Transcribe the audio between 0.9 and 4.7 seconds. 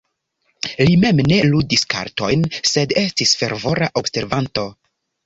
mem ne ludis kartojn, sed estis fervora observanto.